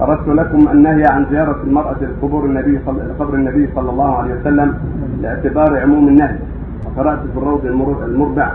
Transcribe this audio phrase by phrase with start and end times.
[0.00, 4.74] أردت لكم النهي عن زيارة المرأة قبور النبي صلى قبر النبي صلى الله عليه وسلم
[5.22, 6.36] لاعتبار عموم النهي.
[6.86, 7.66] وقرأت في الروض
[8.04, 8.52] المربع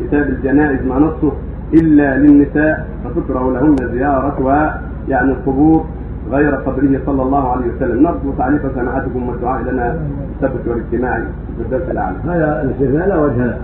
[0.00, 1.32] كتاب الجنائز ما نصه
[1.74, 5.84] إلا للنساء فتكره لهن زيارتها يعني القبور
[6.30, 8.02] غير قبره صلى الله عليه وسلم.
[8.02, 9.98] نرجو تعليق سماحتكم والدعاء لنا
[10.34, 11.22] الثبت والاجتماعي
[11.56, 12.16] في الدرس الأعلى.
[12.24, 13.58] هذا الاستثناء لا وجه له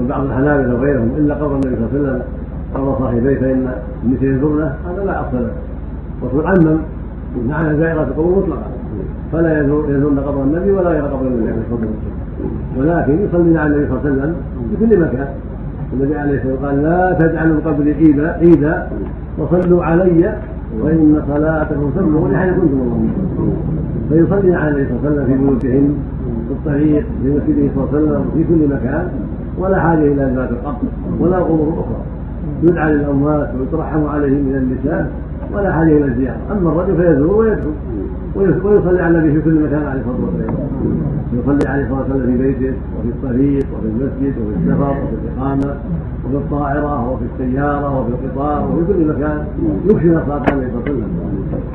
[0.00, 2.22] وبعض الحنابله وغيرهم إلا قبر النبي صلى الله عليه وسلم
[2.74, 3.74] قبر صاحبيه فان
[4.04, 5.52] النساء يزورنه هذا لا أصل له.
[6.22, 6.78] والرسول عمم
[7.48, 8.70] معنى زائرة القبور مطلقا
[9.32, 11.94] فلا يزورن قبر النبي ولا غير قبر النبي عليه الصلاة والسلام.
[12.78, 14.34] ولكن يصلين على النبي صلى الله عليه وسلم
[14.70, 15.28] في كل مكان.
[15.92, 18.88] النبي عليه الصلاة والسلام قال لا تجعلوا قبري عيدا عيدا
[19.38, 20.34] وصلوا علي
[20.82, 23.10] وإن صلاتكم تبلغ لحيث كنتم اللهم
[24.08, 25.94] فيصلي على النبي صلى الله عليه وسلم في بيوتهن
[26.48, 29.08] في الطريق في مسجده صلى الله عليه وسلم في كل مكان
[29.58, 30.76] ولا حاجة إلى زياره القبر
[31.20, 32.02] ولا قبور أخرى.
[32.62, 35.10] يدعى للأموات ويترحم عليهم من النساء
[35.54, 37.56] ولا حاجة إلى الزياره أما الرجل فيزور
[38.36, 40.54] ويدخل ويصلي على النبي في كل مكان عليه الصلاة والسلام.
[41.32, 45.76] يصلي عليه الصلاة والسلام في بيته وفي الطريق وفي المسجد وفي السفر وفي الإقامة
[46.26, 49.44] وفي الطائرة وفي السيارة وفي القطار وفي كل مكان
[49.84, 51.10] يكشف الصلاه عليه الصلاه والسلام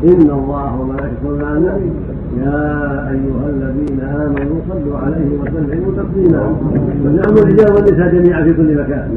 [0.03, 1.43] إن الله وملائكته يصلون.
[1.43, 1.91] على النبي
[2.37, 6.41] يا أيها الذين آمنوا صلوا عليه وسلموا تسليما.
[7.05, 9.09] ونعم الرجال والنساء جميعا في كل مكان.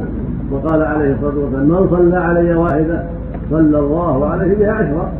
[0.52, 3.04] وقال عليه الصلاة والسلام من صلى علي واحدة
[3.50, 5.12] صلى الله عليه بها عشرا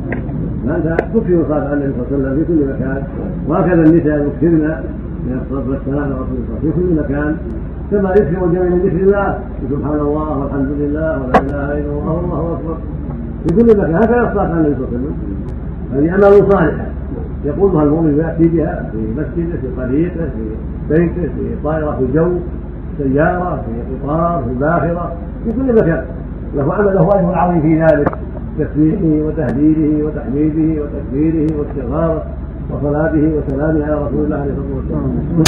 [0.66, 3.02] فانت تكثر الصلاه على النبي صلى الله عليه وسلم في كل مكان
[3.48, 4.82] وهكذا النساء يكثرن
[5.26, 7.36] من الصلاة والسلام على رسول الله في كل مكان
[7.90, 9.38] كما يكثر الجميع من ذكر الله
[9.70, 12.76] سبحان الله والحمد لله ولا إله إلا الله والله أكبر.
[13.48, 15.16] في كل مكان هكذا الصلاه على النبي صلى الله عليه وسلم.
[15.94, 16.86] هذه أعمال صالحة
[17.44, 20.44] يقولها المؤمن ويأتي بها في مسجده في طريقه في
[20.90, 22.32] بيته في طائرة في الجو
[22.98, 25.12] سيارة في قطار في باخرة
[25.44, 26.04] في كل مكان.
[26.56, 28.12] له عمل له أجر عظيم في ذلك
[28.58, 32.22] تسبيحه وتهليله وتحميده وتكبيره واستغفاره
[32.70, 35.28] وصلاته وسلامه على رسول الله عليه الصلاه والسلام